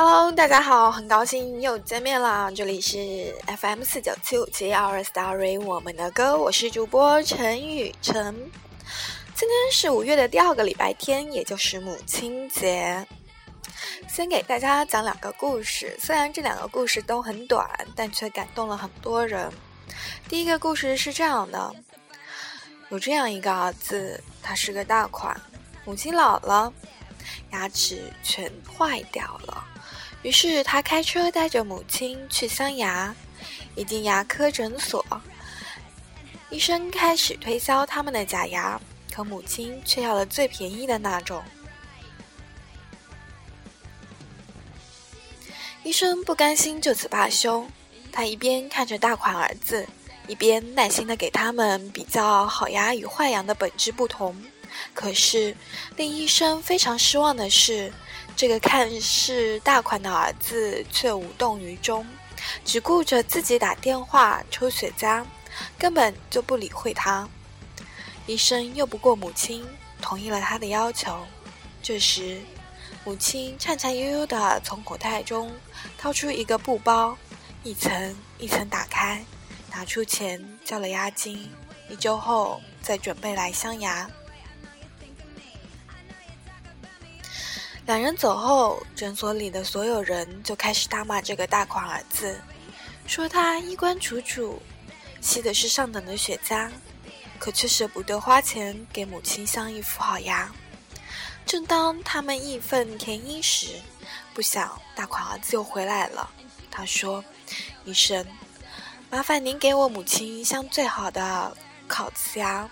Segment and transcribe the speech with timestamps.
[0.00, 2.52] Hello，大家好，很高兴又见面了。
[2.52, 8.32] 这里是 FM 四九七五七 Our Story，我们的歌，我是主播陈雨辰。
[9.34, 13.04] 今天是五月的第二个礼拜天，也就是母亲节。
[14.08, 19.50] 先给大家讲两个故事，虽然这两个故事都很短，但却感动了很多人。
[20.28, 21.74] 第一个故事是这样的：
[22.90, 25.36] 有这样一个儿子，他是个大款，
[25.84, 26.72] 母亲老了，
[27.50, 28.48] 牙齿全
[28.78, 29.64] 坏掉了。
[30.22, 33.14] 于是他开车带着母亲去镶牙，
[33.76, 35.04] 一进牙科诊所，
[36.50, 38.80] 医生开始推销他们的假牙，
[39.12, 41.42] 可母亲却要了最便宜的那种。
[45.84, 47.64] 医生不甘心就此罢休，
[48.10, 49.86] 他一边看着大款儿子，
[50.26, 54.36] 一边耐心的给他们比较好牙与坏牙的本质不同。
[54.92, 55.56] 可是
[55.96, 57.92] 令医生非常失望的是。
[58.38, 62.06] 这个看似大款的儿子却无动于衷，
[62.64, 65.24] 只顾着自己打电话抽雪茄，
[65.76, 67.28] 根本就不理会他。
[68.26, 69.66] 医生拗不过母亲，
[70.00, 71.18] 同意了他的要求。
[71.82, 72.40] 这时，
[73.04, 75.50] 母亲颤颤悠悠地从口袋中
[75.98, 77.18] 掏出一个布包，
[77.64, 79.20] 一层一层打开，
[79.72, 81.50] 拿出钱交了押金，
[81.88, 84.08] 一周后再准备来镶牙。
[87.88, 92.38] 两人走后，诊所里的所有人就开始大骂这个大款儿子，
[93.06, 94.60] 说他衣冠楚楚，
[95.22, 96.68] 吸的是上等的雪茄，
[97.38, 100.52] 可却舍不得花钱给母亲镶一副好牙。
[101.46, 103.68] 正当他们义愤填膺时，
[104.34, 106.28] 不想大款儿子又回来了。
[106.70, 107.24] 他说
[107.86, 108.22] ：“医生，
[109.08, 112.68] 麻烦您给我母亲镶最好的烤瓷牙，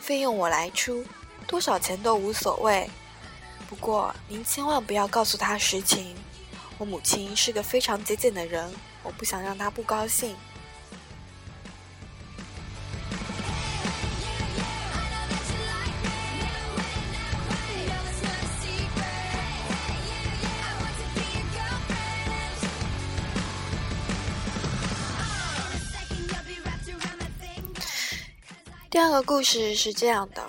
[0.00, 1.06] 费用我来出，
[1.46, 2.90] 多少钱都无所谓。”
[3.68, 6.14] 不过，您千万不要告诉他实情。
[6.78, 10.36] 我母亲是个非常节俭的人，我不想让她不高兴。
[28.88, 30.45] 第二个故事是这样的。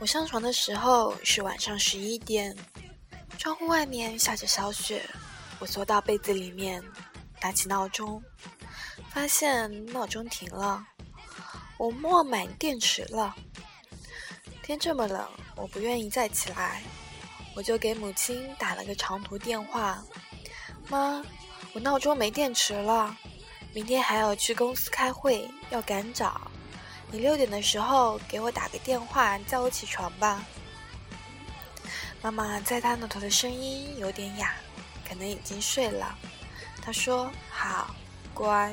[0.00, 2.56] 我上床的时候是晚上十一点，
[3.36, 5.04] 窗户外面下着小雪。
[5.58, 6.82] 我缩到被子里面，
[7.38, 8.20] 打起闹钟，
[9.10, 10.82] 发现闹钟停了，
[11.76, 13.36] 我没满电池了。
[14.62, 16.82] 天这么冷，我不愿意再起来，
[17.54, 20.02] 我就给母亲打了个长途电话
[20.88, 21.22] ：“妈，
[21.74, 23.14] 我闹钟没电池了，
[23.74, 26.49] 明天还要去公司开会，要赶早。”
[27.12, 30.44] 你六点的时候给我打个电话，叫我起床吧。
[32.22, 34.54] 妈妈在他那头的声音有点哑，
[35.08, 36.16] 可能已经睡了。
[36.80, 37.94] 她说：“好，
[38.32, 38.72] 乖。”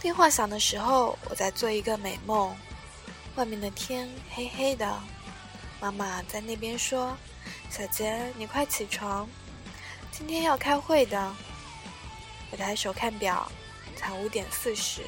[0.00, 2.54] 电话响的时候，我在做一个美梦，
[3.34, 5.00] 外面的天黑黑的。
[5.80, 7.16] 妈妈在那边说
[7.70, 9.28] ：“小杰，你快起床，
[10.12, 11.34] 今天要开会的。”
[12.52, 13.50] 我抬手看表，
[13.96, 15.02] 才五点四十。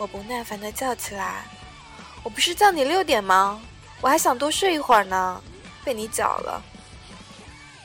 [0.00, 1.44] 我不耐烦地叫起来
[2.24, 3.60] ：“我不是叫你六点吗？
[4.00, 5.42] 我还想多睡一会儿呢，
[5.84, 6.62] 被你搅了。”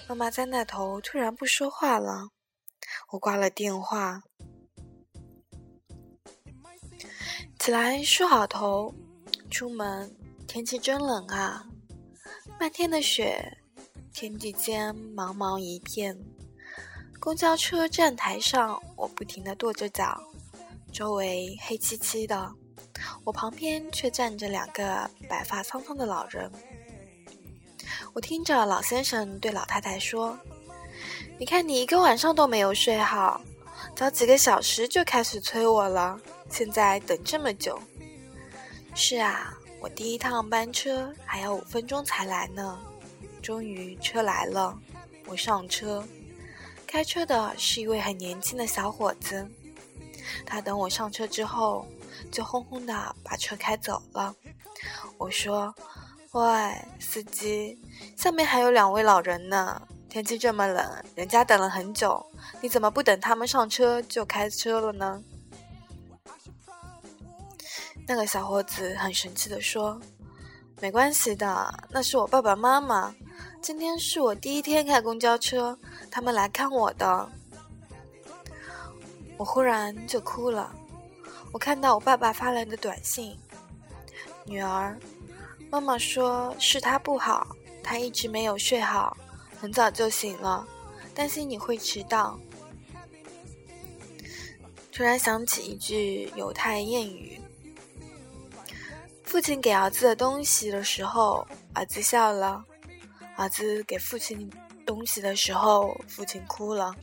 [0.08, 2.30] 妈妈在那头突然不说话了，
[3.12, 4.22] 我挂了电话，
[7.60, 8.96] 起来梳好头，
[9.52, 10.16] 出门。
[10.48, 11.66] 天气真冷啊，
[12.58, 13.58] 漫天的雪，
[14.14, 16.18] 天地间茫茫一片。
[17.20, 20.24] 公交车站台上，我不停地跺着脚。
[20.96, 22.50] 周围黑漆漆的，
[23.26, 26.50] 我旁边却站着两个白发苍苍的老人。
[28.14, 30.40] 我听着老先生对老太太说
[31.38, 33.42] ：“你看，你一个晚上都没有睡好，
[33.94, 36.18] 早几个小时就开始催我了，
[36.50, 37.78] 现在等这么久。”
[38.96, 42.80] 是啊，我第一趟班车还要五分钟才来呢。
[43.42, 44.80] 终于车来了，
[45.26, 46.08] 我上车，
[46.88, 49.46] 开车的是一位很年轻的小伙子。
[50.46, 51.86] 他等我上车之后，
[52.32, 54.34] 就轰轰的把车开走了。
[55.18, 55.74] 我说
[56.32, 57.80] ：“喂，司机，
[58.16, 62.24] 下面还有两位老人呢，天气这么冷，人家等了很久，
[62.62, 65.22] 你怎么不等他们上车就开车了呢？”
[68.08, 70.00] 那个小伙子很神气的说
[70.80, 73.16] ：“没关系的，那是我爸爸妈妈，
[73.62, 75.78] 今天是我第一天开公交车，
[76.12, 77.30] 他们来看我的。”
[79.38, 80.74] 我忽然就哭了，
[81.52, 83.38] 我看到我爸爸发来的短信
[84.46, 84.98] ：“女儿，
[85.70, 87.48] 妈妈说是他不好，
[87.84, 89.16] 他一直没有睡好，
[89.60, 90.66] 很早就醒了，
[91.14, 92.40] 担心你会迟到。
[94.92, 97.38] 突然想起一句犹太谚语：
[99.24, 102.64] 父亲给儿子的东西的时候，儿子笑了；
[103.36, 104.50] 儿子给父亲
[104.86, 106.96] 东西的时候，父亲哭了。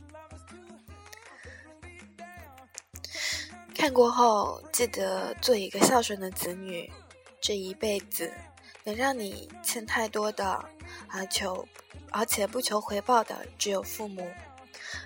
[3.83, 6.89] 看过后，记得做一个孝顺的子女。
[7.41, 8.31] 这一辈子，
[8.85, 10.63] 能让你欠太多的，
[11.09, 11.67] 而求
[12.09, 14.25] 而且不求回报的，只有父母。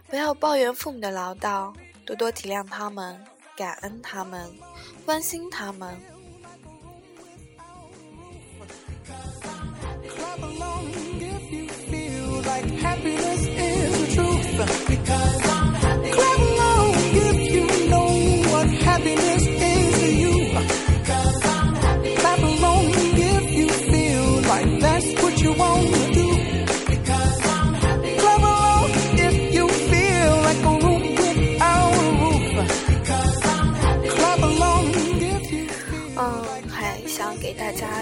[0.08, 1.74] 不要抱怨父母的唠叨，
[2.06, 3.20] 多多体谅他们，
[3.56, 4.48] 感恩他们，
[5.04, 6.00] 关心他们。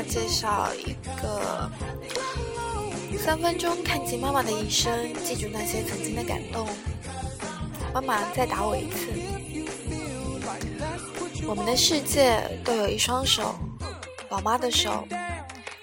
[0.07, 1.69] 介绍一个
[3.17, 6.67] 三分钟看尽妈妈的一生，记住那些曾经的感动。
[7.93, 9.11] 妈妈再打我一次。
[11.47, 13.55] 我们的世界都有一双手，
[14.27, 15.07] 宝妈的手。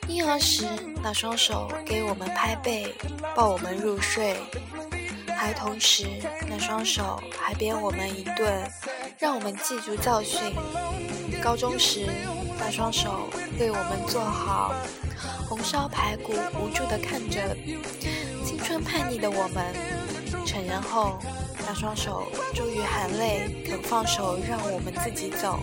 [0.09, 0.67] 婴儿时
[1.03, 2.95] 那双手给我们拍背，
[3.35, 4.35] 抱我们入睡；
[5.37, 6.07] 孩童时
[6.49, 8.71] 那双手还鞭我们一顿，
[9.19, 10.55] 让我们记住教训。
[11.43, 12.09] 高中时。
[12.65, 13.29] 那双手
[13.59, 14.73] 为我们做好
[15.49, 17.57] 红烧排骨，无助地看着
[18.45, 19.75] 青春叛逆的我们。
[20.47, 21.19] 成人后，
[21.67, 25.59] 那双手终于含泪肯放手，让我们自己走。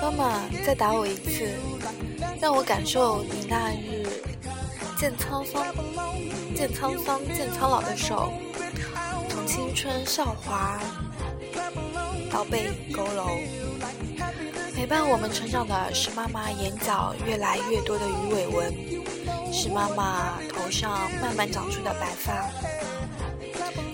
[0.00, 1.52] 妈妈，再打我一次，
[2.40, 4.08] 让我感受你那日
[4.98, 5.62] 见沧桑、
[6.56, 8.32] 见沧桑、见苍老的手，
[9.28, 10.80] 从青春韶华
[12.30, 13.63] 到背佝偻。
[14.84, 22.50] 陪伴我们成长的是妈妈眼角越来越多的鱼尾纹，是妈妈头上慢慢长出的白发。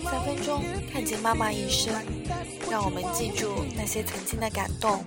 [0.03, 0.61] 三分钟
[0.91, 1.93] 看见妈妈一生，
[2.69, 5.01] 让我们记住那些曾经的感动。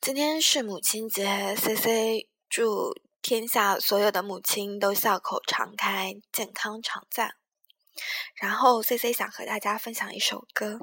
[0.00, 7.41] 今天是母亲节，C C 祝天下所有的母亲都笑口常开，健康常在。
[8.34, 10.74] 然后，C C 想和大家分享一首歌，《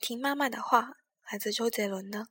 [0.00, 0.80] 听妈妈的话》，
[1.30, 2.28] 来自周杰伦的。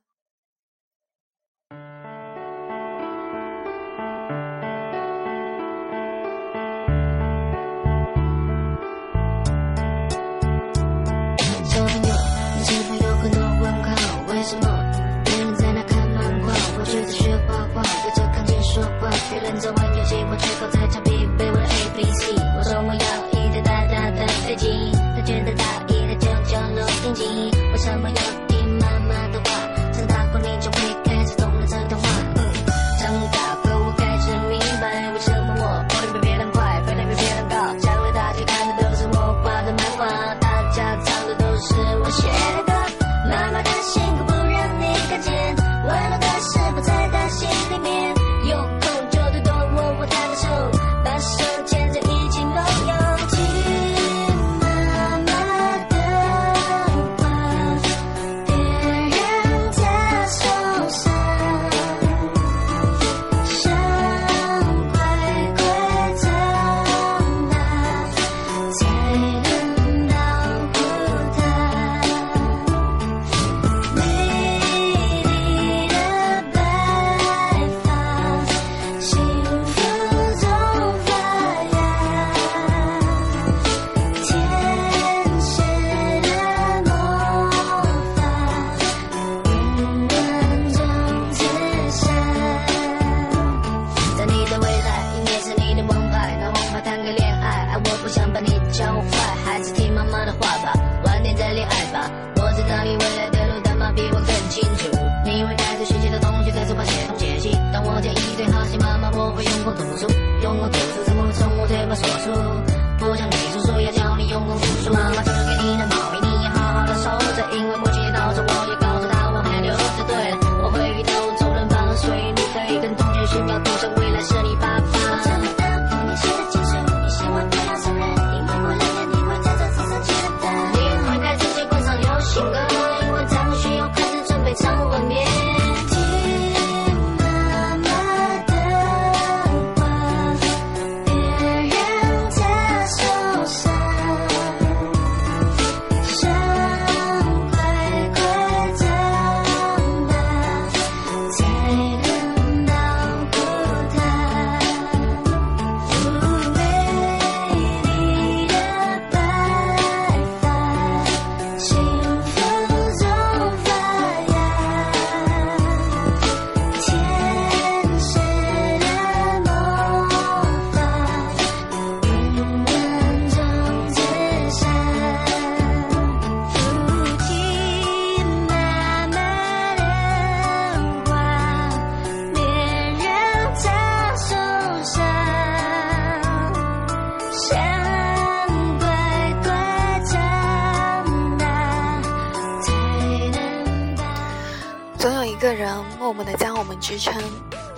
[195.00, 197.14] 总有一个人默默的将我们支撑，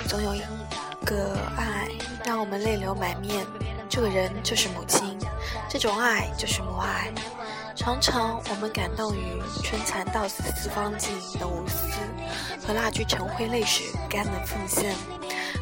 [0.09, 0.43] 总有一
[1.05, 1.88] 个爱
[2.25, 3.47] 让我们泪流满面。
[3.88, 5.17] 这个人就是母亲，
[5.69, 7.12] 这种爱就是母爱。
[7.76, 11.87] 常常我们感动于春蚕到死丝方尽的无私，
[12.67, 14.93] 和蜡炬成灰泪始干的奉献。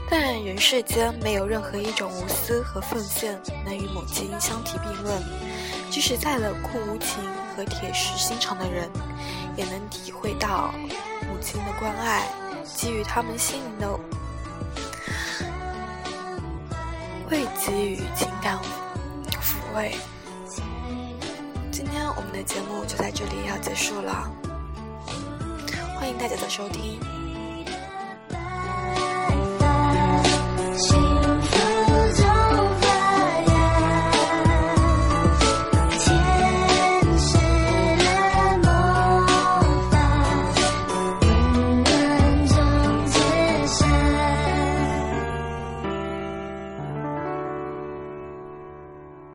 [0.09, 5.23] 但人世间没有任何一种无私和奉献能与母亲相提并论。
[5.91, 7.23] 即使再冷酷无情
[7.57, 8.89] 和铁石心肠的人，
[9.57, 10.73] 也能体会到
[11.29, 12.29] 母亲的关爱，
[12.77, 14.01] 给予他们心灵的
[17.29, 18.59] 慰藉与情感
[19.43, 19.97] 抚慰。
[21.73, 24.31] 今天我们的节目就在这里要结束了，
[25.97, 27.01] 欢迎大家的收听。